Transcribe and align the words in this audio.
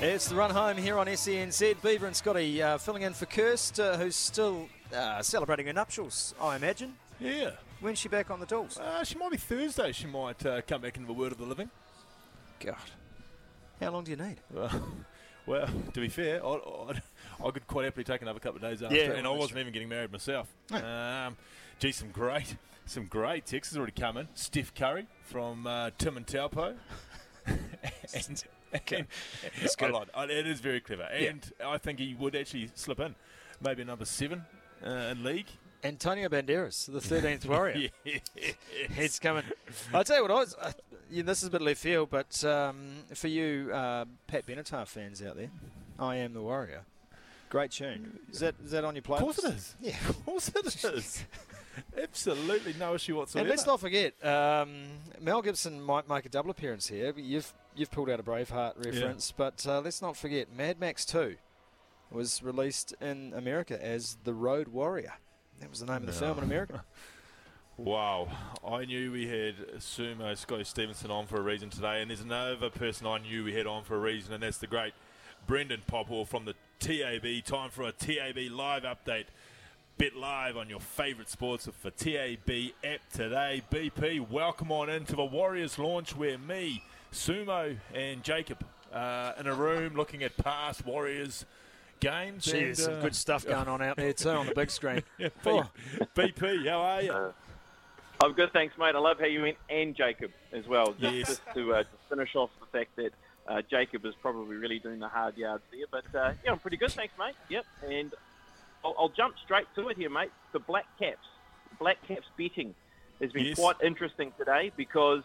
It's 0.00 0.28
the 0.28 0.36
run 0.36 0.52
home 0.52 0.76
here 0.76 0.96
on 0.96 1.08
SENZ. 1.08 1.82
Beaver 1.82 2.06
and 2.06 2.14
Scotty 2.14 2.62
uh, 2.62 2.78
filling 2.78 3.02
in 3.02 3.14
for 3.14 3.26
Kirst, 3.26 3.80
uh, 3.80 3.96
who's 3.98 4.14
still 4.14 4.68
uh, 4.94 5.20
celebrating 5.22 5.66
her 5.66 5.72
nuptials, 5.72 6.36
I 6.40 6.54
imagine. 6.54 6.94
Yeah. 7.18 7.50
When's 7.80 7.98
she 7.98 8.08
back 8.08 8.30
on 8.30 8.38
the 8.38 8.46
tools? 8.46 8.78
Uh, 8.78 9.02
she 9.02 9.18
might 9.18 9.32
be 9.32 9.36
Thursday. 9.36 9.90
She 9.90 10.06
might 10.06 10.46
uh, 10.46 10.60
come 10.62 10.82
back 10.82 10.96
into 10.96 11.08
the 11.08 11.12
world 11.12 11.32
of 11.32 11.38
the 11.38 11.44
living. 11.44 11.68
God. 12.60 12.76
How 13.80 13.90
long 13.90 14.04
do 14.04 14.12
you 14.12 14.16
need? 14.16 14.36
Well, 14.52 14.70
well 15.46 15.68
to 15.92 16.00
be 16.00 16.08
fair, 16.08 16.46
I, 16.46 16.48
I, 16.48 17.02
I, 17.44 17.50
could 17.50 17.66
quite 17.66 17.86
happily 17.86 18.04
take 18.04 18.22
another 18.22 18.38
couple 18.38 18.56
of 18.56 18.62
days 18.62 18.80
after, 18.80 18.94
Yeah, 18.94 19.14
and 19.14 19.26
I 19.26 19.30
wasn't 19.30 19.54
that's 19.54 19.60
even 19.62 19.72
getting 19.72 19.88
married 19.88 20.12
myself. 20.12 20.46
Um, 20.70 21.36
gee, 21.80 21.90
some 21.90 22.10
great, 22.10 22.54
some 22.86 23.06
great 23.06 23.46
texts 23.46 23.76
already 23.76 24.00
coming. 24.00 24.22
in. 24.22 24.28
Steph 24.34 24.72
Curry 24.76 25.08
from 25.24 25.66
uh, 25.66 25.90
Tim 25.98 26.16
and 26.16 26.26
Taupo. 26.26 26.76
and, 28.28 28.44
and, 28.92 29.06
It's 29.62 29.76
good. 29.76 29.90
I 29.90 29.92
like- 29.98 30.08
I- 30.14 30.24
it 30.24 30.46
is 30.46 30.60
very 30.60 30.80
clever, 30.80 31.08
Yeah. 31.12 31.30
and 31.30 31.52
I 31.64 31.78
think 31.78 31.98
he 31.98 32.14
would 32.14 32.34
actually 32.36 32.70
slip 32.74 33.00
in, 33.00 33.14
maybe 33.60 33.84
number 33.84 34.04
seven 34.04 34.44
uh, 34.84 34.90
in 35.12 35.24
league. 35.24 35.46
Antonio 35.84 36.28
Banderas, 36.28 36.86
the 36.86 36.98
13th 36.98 37.46
Warrior. 37.46 37.90
Yeah. 38.04 38.18
He's 38.96 39.18
coming. 39.20 39.44
I'll 39.94 40.02
tell 40.04 40.16
you 40.16 40.22
what, 40.22 40.30
I 40.32 40.34
was, 40.34 40.56
uh, 40.60 40.72
yeah, 41.10 41.22
this 41.22 41.42
is 41.42 41.48
a 41.48 41.50
bit 41.52 41.62
left 41.62 41.80
field, 41.80 42.10
but 42.10 42.44
um, 42.44 42.76
for 43.14 43.28
you 43.28 43.70
uh, 43.72 44.04
Pat 44.26 44.44
Benatar 44.46 44.86
fans 44.88 45.22
out 45.22 45.36
there, 45.36 45.50
I 45.98 46.16
Am 46.16 46.34
the 46.34 46.42
Warrior. 46.42 46.82
Great 47.48 47.70
tune. 47.70 48.18
Is 48.30 48.40
that 48.40 48.56
is 48.62 48.72
that 48.72 48.84
on 48.84 48.94
your 48.94 49.02
playlist? 49.02 49.16
Of 49.16 49.22
course 49.22 49.38
it 49.38 49.54
is. 49.54 49.74
Yeah. 49.80 49.96
Of 50.08 50.24
course 50.26 50.48
it 50.54 50.84
is. 50.84 51.24
Absolutely 52.02 52.74
no 52.78 52.94
issue 52.94 53.16
whatsoever. 53.16 53.44
And 53.44 53.48
let's 53.50 53.66
not 53.66 53.80
forget, 53.80 54.12
um, 54.24 54.86
Mel 55.20 55.40
Gibson 55.42 55.80
might 55.80 56.08
make 56.08 56.26
a 56.26 56.28
double 56.28 56.50
appearance 56.50 56.88
here. 56.88 57.12
But 57.12 57.22
you've 57.22 57.52
you've 57.76 57.90
pulled 57.90 58.10
out 58.10 58.20
a 58.20 58.22
Braveheart 58.22 58.84
reference, 58.84 59.32
but 59.36 59.64
uh, 59.66 59.80
let's 59.80 60.02
not 60.02 60.16
forget, 60.16 60.54
Mad 60.54 60.80
Max 60.80 61.04
Two 61.04 61.36
was 62.10 62.42
released 62.42 62.94
in 63.00 63.32
America 63.36 63.82
as 63.84 64.16
The 64.24 64.34
Road 64.34 64.68
Warrior. 64.68 65.14
That 65.60 65.70
was 65.70 65.80
the 65.80 65.86
name 65.86 65.96
of 65.96 66.06
the 66.06 66.12
film 66.12 66.38
in 66.38 66.44
America. 66.44 66.84
Wow, 67.80 68.26
I 68.68 68.86
knew 68.86 69.12
we 69.12 69.28
had 69.28 69.54
Sumo 69.78 70.36
Scotty 70.36 70.64
Stevenson 70.64 71.12
on 71.12 71.28
for 71.28 71.36
a 71.36 71.40
reason 71.40 71.70
today, 71.70 72.02
and 72.02 72.10
there's 72.10 72.20
another 72.20 72.70
person 72.70 73.06
I 73.06 73.18
knew 73.18 73.44
we 73.44 73.54
had 73.54 73.68
on 73.68 73.84
for 73.84 73.94
a 73.94 74.00
reason, 74.00 74.34
and 74.34 74.42
that's 74.42 74.58
the 74.58 74.66
great 74.66 74.94
Brendan 75.46 75.82
Popple 75.86 76.24
from 76.24 76.44
the 76.44 76.54
TAB. 76.80 77.44
Time 77.44 77.70
for 77.70 77.84
a 77.84 77.92
TAB 77.92 78.50
live 78.50 78.82
update. 78.82 79.26
Bet 79.96 80.16
live 80.16 80.56
on 80.56 80.68
your 80.68 80.80
favourite 80.80 81.28
sports 81.28 81.68
for 81.72 81.90
TAB 81.90 82.50
app 82.82 83.00
today. 83.12 83.62
BP, 83.70 84.28
welcome 84.28 84.72
on 84.72 84.90
into 84.90 85.14
the 85.14 85.24
Warriors 85.24 85.78
launch 85.78 86.16
where 86.16 86.36
me, 86.36 86.82
Sumo, 87.12 87.76
and 87.94 88.22
Jacob 88.22 88.64
uh, 88.92 89.32
in 89.38 89.46
a 89.46 89.54
room 89.54 89.94
looking 89.94 90.22
at 90.22 90.36
past 90.36 90.84
Warriors 90.86 91.44
games. 92.00 92.44
Gee, 92.44 92.52
and, 92.58 92.66
there's 92.66 92.84
some 92.84 92.94
uh, 92.94 93.00
good 93.00 93.14
stuff 93.14 93.44
going 93.46 93.68
on 93.68 93.82
out 93.82 93.96
there 93.96 94.12
too 94.12 94.30
on 94.30 94.46
the 94.46 94.54
big 94.54 94.70
screen. 94.70 95.02
yeah, 95.18 95.28
Oh. 95.46 95.68
BP, 96.16 96.68
how 96.68 96.80
are 96.80 97.02
you? 97.02 97.12
Uh, 97.12 97.32
I'm 98.20 98.32
good, 98.32 98.52
thanks, 98.52 98.76
mate. 98.78 98.94
I 98.94 98.98
love 98.98 99.18
how 99.20 99.26
you 99.26 99.42
went 99.42 99.56
and 99.70 99.94
Jacob 99.94 100.32
as 100.52 100.66
well. 100.66 100.94
Just, 101.00 101.14
Yes. 101.14 101.26
just 101.28 101.42
to, 101.54 101.74
uh, 101.74 101.82
to 101.82 101.88
finish 102.08 102.34
off 102.34 102.50
the 102.60 102.66
fact 102.78 102.96
that 102.96 103.10
uh, 103.46 103.62
Jacob 103.70 104.04
is 104.04 104.14
probably 104.20 104.56
really 104.56 104.78
doing 104.80 104.98
the 104.98 105.08
hard 105.08 105.36
yards 105.36 105.62
there. 105.70 105.86
But 105.90 106.18
uh, 106.18 106.32
yeah, 106.44 106.52
I'm 106.52 106.58
pretty 106.58 106.76
good, 106.76 106.90
thanks, 106.92 107.14
mate. 107.18 107.34
Yep, 107.48 107.64
and 107.88 108.12
I'll, 108.84 108.94
I'll 108.98 109.08
jump 109.08 109.36
straight 109.44 109.66
to 109.76 109.88
it 109.88 109.96
here, 109.96 110.10
mate. 110.10 110.30
The 110.52 110.58
Black 110.58 110.86
Caps, 110.98 111.26
Black 111.78 111.96
Caps 112.06 112.26
betting 112.36 112.74
has 113.20 113.30
been 113.32 113.46
Yes. 113.46 113.58
quite 113.58 113.76
interesting 113.82 114.32
today 114.36 114.72
because 114.76 115.22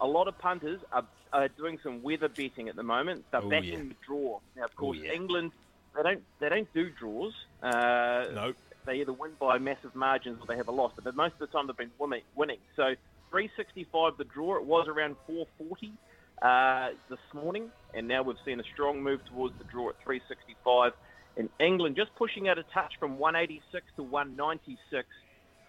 a 0.00 0.06
lot 0.06 0.28
of 0.28 0.38
punters 0.38 0.80
are, 0.92 1.04
are 1.32 1.48
doing 1.48 1.78
some 1.82 2.02
weather 2.02 2.28
betting 2.28 2.68
at 2.68 2.76
the 2.76 2.82
moment. 2.82 3.24
They're 3.30 3.42
Oh, 3.42 3.48
backing 3.50 3.72
yeah. 3.72 3.78
the 3.88 3.94
draw. 4.06 4.40
Now, 4.56 4.64
of 4.64 4.74
course, 4.76 4.98
yeah. 5.02 5.12
England 5.12 5.52
they 5.96 6.02
don't 6.02 6.22
they 6.38 6.48
don't 6.48 6.72
do 6.74 6.90
draws. 6.90 7.32
Uh, 7.62 8.26
no. 8.34 8.54
they 8.86 9.00
either 9.00 9.12
win 9.12 9.32
by 9.40 9.58
massive 9.58 9.94
margins 9.94 10.38
or 10.40 10.46
they 10.46 10.56
have 10.56 10.68
a 10.68 10.72
loss. 10.72 10.92
But 11.02 11.16
most 11.16 11.32
of 11.34 11.38
the 11.40 11.46
time 11.48 11.66
they've 11.66 11.76
been 11.76 11.90
winning. 11.98 12.22
winning. 12.36 12.58
So 12.76 12.94
365 13.30 14.16
the 14.18 14.24
draw. 14.24 14.56
It 14.56 14.64
was 14.64 14.86
around 14.88 15.16
440 15.26 15.92
uh, 16.40 16.90
this 17.10 17.18
morning, 17.34 17.70
and 17.94 18.06
now 18.06 18.22
we've 18.22 18.36
seen 18.44 18.60
a 18.60 18.64
strong 18.74 19.02
move 19.02 19.20
towards 19.26 19.56
the 19.58 19.64
draw 19.64 19.88
at 19.88 19.96
365. 20.04 20.92
In 21.36 21.48
England, 21.60 21.96
just 21.96 22.14
pushing 22.16 22.48
out 22.48 22.58
a 22.58 22.64
touch 22.74 22.92
from 22.98 23.18
186 23.18 23.84
to 23.96 24.02
196, 24.02 25.06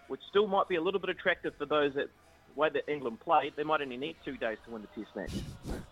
which 0.08 0.20
still 0.28 0.46
might 0.46 0.68
be 0.68 0.76
a 0.76 0.80
little 0.82 1.00
bit 1.00 1.10
attractive 1.10 1.54
for 1.58 1.66
those 1.66 1.94
that 1.94 2.08
way 2.56 2.68
that 2.70 2.90
England 2.90 3.20
played. 3.20 3.54
They 3.56 3.64
might 3.64 3.80
only 3.80 3.96
need 3.96 4.16
two 4.24 4.36
days 4.36 4.58
to 4.64 4.70
win 4.70 4.82
the 4.82 5.02
Test 5.02 5.14
match. 5.16 5.82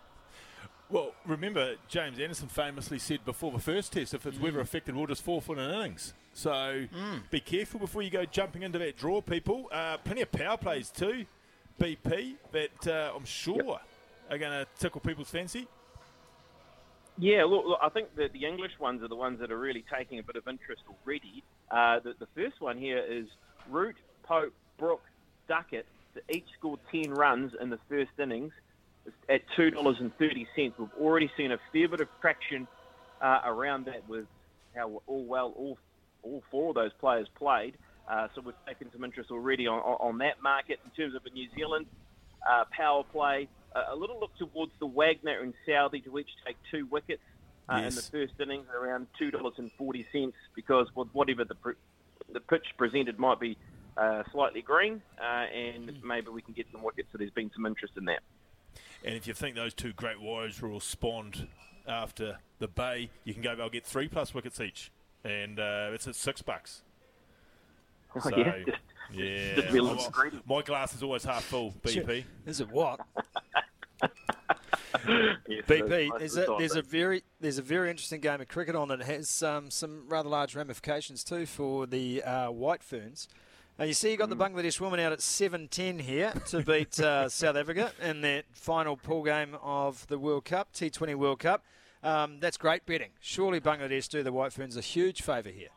Well, 0.89 1.11
remember, 1.27 1.75
James 1.87 2.19
Anderson 2.19 2.47
famously 2.47 2.97
said 2.97 3.23
before 3.23 3.51
the 3.51 3.59
first 3.59 3.93
test, 3.93 4.15
if 4.15 4.25
it's 4.25 4.39
weather 4.39 4.59
affected, 4.59 4.95
we'll 4.95 5.05
just 5.05 5.21
forfeit 5.21 5.59
an 5.59 5.69
innings. 5.69 6.13
So 6.33 6.87
be 7.29 7.39
careful 7.39 7.79
before 7.79 8.01
you 8.01 8.09
go 8.09 8.25
jumping 8.25 8.63
into 8.63 8.79
that 8.79 8.97
draw, 8.97 9.21
people. 9.21 9.69
Uh, 9.71 9.97
plenty 9.97 10.21
of 10.21 10.31
power 10.31 10.57
plays 10.57 10.89
too, 10.89 11.25
BP, 11.79 12.35
that 12.51 12.87
uh, 12.87 13.11
I'm 13.15 13.25
sure 13.25 13.79
are 14.31 14.37
going 14.37 14.51
to 14.51 14.65
tickle 14.79 15.01
people's 15.01 15.29
fancy. 15.29 15.67
Yeah, 17.19 17.43
look, 17.43 17.65
look, 17.65 17.79
I 17.83 17.89
think 17.89 18.15
that 18.15 18.31
the 18.33 18.45
English 18.45 18.71
ones 18.79 19.03
are 19.03 19.07
the 19.07 19.15
ones 19.15 19.39
that 19.41 19.51
are 19.51 19.59
really 19.59 19.83
taking 19.93 20.19
a 20.19 20.23
bit 20.23 20.37
of 20.37 20.47
interest 20.47 20.83
already. 20.89 21.43
Uh, 21.69 21.99
the, 21.99 22.13
the 22.17 22.27
first 22.33 22.61
one 22.61 22.77
here 22.77 22.99
is 22.99 23.27
Root, 23.69 23.97
Pope, 24.23 24.53
Brook, 24.77 25.01
Duckett 25.47 25.85
to 26.15 26.35
each 26.35 26.47
score 26.57 26.77
10 26.91 27.11
runs 27.11 27.53
in 27.59 27.69
the 27.69 27.79
first 27.89 28.11
innings 28.19 28.53
at 29.27 29.41
$2.30. 29.57 30.47
We've 30.57 30.73
already 30.99 31.31
seen 31.37 31.51
a 31.51 31.59
fair 31.71 31.87
bit 31.87 32.01
of 32.01 32.07
traction 32.21 32.67
uh, 33.21 33.41
around 33.45 33.85
that 33.85 34.07
with 34.07 34.25
how 34.75 35.01
all 35.07 35.25
well 35.25 35.53
all, 35.55 35.77
all 36.23 36.43
four 36.51 36.69
of 36.69 36.75
those 36.75 36.91
players 36.99 37.27
played. 37.35 37.75
Uh, 38.09 38.27
so 38.33 38.41
we've 38.41 38.55
taken 38.67 38.91
some 38.91 39.03
interest 39.03 39.29
already 39.29 39.67
on, 39.67 39.79
on, 39.79 40.17
that 40.17 40.41
market. 40.41 40.79
In 40.83 40.91
terms 40.91 41.15
of 41.15 41.25
a 41.25 41.29
New 41.29 41.47
Zealand 41.55 41.85
uh, 42.49 42.65
power 42.75 43.03
play, 43.03 43.47
a 43.75 43.95
little 43.95 44.19
look 44.19 44.35
towards 44.37 44.71
the 44.79 44.87
Wagner 44.87 45.41
and 45.41 45.53
Southee 45.67 46.03
to 46.05 46.17
each 46.17 46.29
take 46.45 46.57
two 46.71 46.87
wickets 46.87 47.21
uh, 47.71 47.75
in 47.75 47.93
the 47.93 48.01
first 48.01 48.33
innings, 48.39 48.65
around 48.73 49.07
two 49.17 49.29
dollars 49.29 49.53
and 49.57 49.71
forty 49.73 50.07
cents, 50.11 50.35
because 50.55 50.87
with 50.95 51.07
whatever 51.13 51.45
the 51.45 51.53
pr- 51.55 51.77
the 52.33 52.39
pitch 52.39 52.65
presented 52.77 53.19
might 53.19 53.39
be 53.39 53.57
uh, 53.99 54.23
slightly 54.31 54.61
green, 54.61 55.01
uh, 55.19 55.45
and 55.53 55.91
maybe 56.03 56.29
we 56.29 56.41
can 56.41 56.53
get 56.53 56.67
some 56.71 56.81
wickets. 56.83 57.09
So 57.11 57.17
there's 57.17 57.31
been 57.31 57.51
some 57.53 57.65
interest 57.65 57.93
in 57.97 58.05
that. 58.05 58.21
And 59.03 59.15
if 59.15 59.27
you 59.27 59.33
think 59.33 59.55
those 59.55 59.73
two 59.73 59.93
great 59.93 60.21
warriors 60.21 60.61
will 60.61 60.79
spawned 60.79 61.47
after 61.87 62.37
the 62.59 62.67
Bay, 62.67 63.09
you 63.23 63.33
can 63.33 63.41
go, 63.41 63.55
they'll 63.55 63.69
get 63.69 63.85
three 63.85 64.07
plus 64.07 64.33
wickets 64.33 64.59
each. 64.59 64.91
And 65.23 65.59
uh, 65.59 65.89
it's 65.93 66.07
at 66.07 66.15
six 66.15 66.41
bucks. 66.41 66.83
So, 68.23 68.35
yeah, 68.35 68.63
just, 68.65 68.77
yeah. 69.13 69.53
just 69.55 69.71
be 69.71 69.77
a 69.77 69.83
little 69.83 70.11
my- 70.17 70.55
my 70.55 70.61
glass 70.63 70.95
is 70.95 71.03
always 71.03 71.23
half 71.23 71.43
full, 71.43 71.75
BP. 71.83 72.23
Is 72.47 72.59
it 72.59 72.67
what? 72.71 72.99
Yes, 75.47 75.65
BP, 75.65 76.09
most 76.09 76.19
there's 76.19 76.37
a, 76.37 76.55
there's 76.57 76.75
a 76.75 76.81
very 76.81 77.23
there's 77.39 77.57
a 77.57 77.61
very 77.61 77.89
interesting 77.89 78.19
game 78.19 78.41
of 78.41 78.47
cricket 78.47 78.75
on 78.75 78.89
that 78.89 79.01
has 79.01 79.41
um, 79.43 79.71
some 79.71 80.03
rather 80.07 80.29
large 80.29 80.55
ramifications 80.55 81.23
too 81.23 81.45
for 81.45 81.85
the 81.85 82.21
uh, 82.23 82.51
White 82.51 82.83
Ferns. 82.83 83.27
Uh, 83.79 83.85
you 83.85 83.93
see, 83.93 84.11
you 84.11 84.17
got 84.17 84.29
the 84.29 84.35
Bangladesh 84.35 84.81
woman 84.81 84.99
out 84.99 85.13
at 85.13 85.19
7-10 85.19 86.01
here 86.01 86.33
to 86.47 86.61
beat 86.65 86.99
uh, 86.99 87.29
South 87.29 87.55
Africa 87.55 87.93
in 88.01 88.19
that 88.21 88.43
final 88.51 88.97
pool 88.97 89.23
game 89.23 89.55
of 89.61 90.05
the 90.07 90.19
World 90.19 90.43
Cup, 90.43 90.73
T20 90.73 91.15
World 91.15 91.39
Cup. 91.39 91.63
Um, 92.03 92.41
that's 92.41 92.57
great 92.57 92.85
betting. 92.85 93.11
Surely 93.21 93.61
Bangladesh 93.61 94.09
do 94.09 94.21
the 94.21 94.33
White 94.33 94.51
Ferns 94.51 94.75
a 94.75 94.81
huge 94.81 95.21
favour 95.21 95.49
here. 95.49 95.69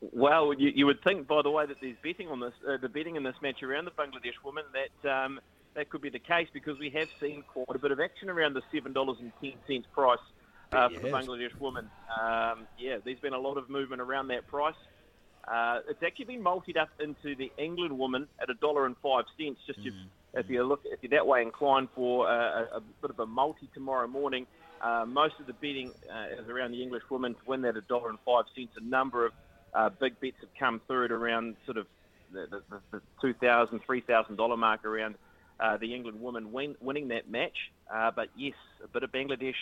Well, 0.00 0.54
you, 0.54 0.72
you 0.74 0.86
would 0.86 1.04
think, 1.04 1.26
by 1.26 1.42
the 1.42 1.50
way, 1.50 1.66
that 1.66 1.76
there's 1.82 1.96
betting 2.02 2.28
on 2.28 2.40
this, 2.40 2.54
uh, 2.66 2.78
the 2.80 2.88
betting 2.88 3.16
in 3.16 3.22
this 3.22 3.36
match 3.42 3.62
around 3.62 3.84
the 3.84 3.90
Bangladesh 3.90 4.42
woman, 4.42 4.64
that 4.72 5.10
um, 5.10 5.40
that 5.74 5.90
could 5.90 6.00
be 6.00 6.08
the 6.08 6.18
case 6.18 6.48
because 6.54 6.78
we 6.78 6.88
have 6.88 7.08
seen 7.20 7.44
quite 7.46 7.76
a 7.76 7.78
bit 7.78 7.90
of 7.90 8.00
action 8.00 8.30
around 8.30 8.54
the 8.54 8.62
seven 8.72 8.94
dollars 8.94 9.18
and 9.20 9.30
ten 9.42 9.52
cents 9.66 9.86
price 9.92 10.18
uh, 10.72 10.88
for 10.88 11.00
the. 11.00 11.08
Bangladesh 11.08 11.54
woman. 11.60 11.90
Um, 12.18 12.66
yeah, 12.78 12.96
there's 13.04 13.20
been 13.20 13.34
a 13.34 13.38
lot 13.38 13.58
of 13.58 13.68
movement 13.68 14.00
around 14.00 14.28
that 14.28 14.46
price. 14.46 14.74
Uh, 15.46 15.80
it's 15.88 16.02
actually 16.02 16.26
been 16.26 16.42
multied 16.42 16.76
up 16.76 16.88
into 17.00 17.34
the 17.34 17.50
England 17.58 17.98
woman 17.98 18.28
at 18.40 18.50
a 18.50 18.54
dollar 18.54 18.86
and 18.86 18.96
five 19.02 19.24
cents. 19.38 19.58
Just 19.66 19.80
if, 19.84 19.94
if 20.34 20.50
you 20.50 20.62
look, 20.62 20.82
if 20.84 21.00
you're 21.02 21.10
that 21.10 21.26
way 21.26 21.42
inclined 21.42 21.88
for 21.94 22.28
uh, 22.28 22.32
a, 22.32 22.76
a 22.76 22.80
bit 23.00 23.10
of 23.10 23.18
a 23.18 23.26
multi 23.26 23.68
tomorrow 23.74 24.06
morning, 24.06 24.46
uh, 24.80 25.04
most 25.06 25.34
of 25.40 25.46
the 25.46 25.52
betting 25.54 25.92
uh, 26.12 26.40
is 26.40 26.48
around 26.48 26.72
the 26.72 26.82
English 26.82 27.02
woman 27.10 27.34
to 27.34 27.40
win 27.46 27.62
that 27.62 27.76
a 27.76 27.80
dollar 27.82 28.10
and 28.10 28.18
five 28.24 28.44
cents. 28.54 28.72
A 28.76 28.84
number 28.84 29.26
of 29.26 29.32
uh, 29.74 29.88
big 29.88 30.20
bets 30.20 30.36
have 30.40 30.50
come 30.58 30.80
through 30.86 31.06
at 31.06 31.12
around 31.12 31.56
sort 31.64 31.78
of 31.78 31.86
the, 32.32 32.46
the, 32.50 32.62
the, 32.70 32.80
the 32.92 33.02
two 33.20 33.34
thousand, 33.34 33.80
three 33.84 34.02
thousand 34.02 34.36
dollar 34.36 34.56
mark 34.56 34.84
around 34.84 35.16
uh, 35.58 35.76
the 35.78 35.94
England 35.94 36.20
woman 36.20 36.52
win, 36.52 36.76
winning 36.80 37.08
that 37.08 37.30
match. 37.30 37.56
Uh, 37.92 38.10
but 38.14 38.28
yes, 38.36 38.54
a 38.84 38.88
bit 38.88 39.02
of 39.02 39.10
Bangladesh 39.10 39.54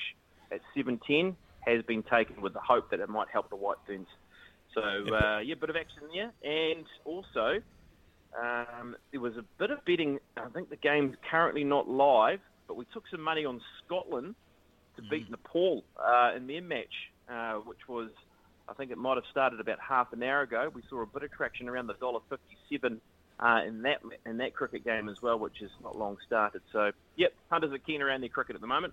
at 0.52 0.60
seven 0.76 1.00
ten 1.06 1.36
has 1.60 1.82
been 1.84 2.02
taken 2.02 2.40
with 2.40 2.52
the 2.52 2.60
hope 2.60 2.90
that 2.90 3.00
it 3.00 3.08
might 3.08 3.28
help 3.28 3.48
the 3.48 3.56
White 3.56 3.78
Ferns. 3.86 4.06
So 4.74 4.82
uh, 4.82 5.38
yeah, 5.38 5.54
a 5.54 5.56
bit 5.56 5.70
of 5.70 5.76
action 5.76 6.02
there, 6.12 6.32
and 6.44 6.84
also 7.04 7.60
um, 8.38 8.96
there 9.10 9.20
was 9.20 9.36
a 9.36 9.44
bit 9.58 9.70
of 9.70 9.84
betting. 9.84 10.20
I 10.36 10.48
think 10.50 10.70
the 10.70 10.76
game's 10.76 11.16
currently 11.30 11.64
not 11.64 11.88
live, 11.88 12.40
but 12.66 12.76
we 12.76 12.84
took 12.92 13.04
some 13.10 13.22
money 13.22 13.44
on 13.44 13.60
Scotland 13.84 14.34
to 14.96 15.02
beat 15.02 15.30
Nepal 15.30 15.84
uh, 15.96 16.32
in 16.36 16.46
their 16.46 16.60
match, 16.60 16.94
uh, 17.28 17.54
which 17.54 17.88
was, 17.88 18.10
I 18.68 18.74
think 18.74 18.90
it 18.90 18.98
might 18.98 19.14
have 19.14 19.24
started 19.30 19.58
about 19.58 19.78
half 19.80 20.12
an 20.12 20.22
hour 20.22 20.42
ago. 20.42 20.70
We 20.72 20.82
saw 20.90 21.02
a 21.02 21.06
bit 21.06 21.22
of 21.22 21.32
traction 21.32 21.68
around 21.68 21.86
the 21.86 21.94
dollar 21.94 22.20
fifty-seven 22.28 23.00
uh, 23.40 23.60
in 23.66 23.82
that 23.82 24.00
in 24.26 24.36
that 24.38 24.54
cricket 24.54 24.84
game 24.84 25.08
as 25.08 25.22
well, 25.22 25.38
which 25.38 25.62
is 25.62 25.70
not 25.82 25.96
long 25.96 26.18
started. 26.26 26.62
So, 26.72 26.92
yep, 27.16 27.32
punters 27.48 27.72
are 27.72 27.78
keen 27.78 28.02
around 28.02 28.20
their 28.20 28.28
cricket 28.28 28.54
at 28.54 28.60
the 28.60 28.66
moment. 28.66 28.92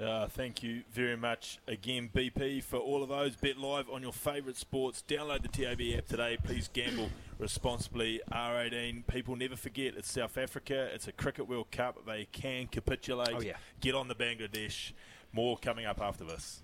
Uh, 0.00 0.26
thank 0.28 0.62
you 0.62 0.82
very 0.92 1.16
much 1.16 1.58
again, 1.66 2.10
BP, 2.14 2.62
for 2.62 2.76
all 2.76 3.02
of 3.02 3.08
those. 3.08 3.34
Bet 3.34 3.56
live 3.56 3.88
on 3.88 4.02
your 4.02 4.12
favourite 4.12 4.56
sports. 4.56 5.02
Download 5.06 5.40
the 5.40 5.48
TAB 5.48 5.80
app 5.96 6.06
today. 6.06 6.36
Please 6.42 6.68
gamble 6.68 7.08
responsibly. 7.38 8.20
R18. 8.30 9.06
People 9.06 9.36
never 9.36 9.56
forget 9.56 9.94
it's 9.96 10.10
South 10.10 10.36
Africa. 10.36 10.90
It's 10.92 11.08
a 11.08 11.12
Cricket 11.12 11.48
World 11.48 11.70
Cup. 11.70 12.04
They 12.04 12.26
can 12.30 12.66
capitulate. 12.66 13.34
Oh, 13.34 13.40
yeah. 13.40 13.56
Get 13.80 13.94
on 13.94 14.08
the 14.08 14.14
Bangladesh. 14.14 14.92
More 15.32 15.56
coming 15.56 15.86
up 15.86 16.00
after 16.02 16.24
this. 16.24 16.60